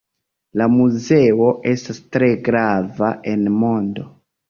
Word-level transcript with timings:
La 0.61 0.67
muzeo 0.75 1.51
estas 1.73 2.01
tre 2.17 2.33
grava 2.51 3.15
en 3.37 3.49
mondo. 3.63 4.13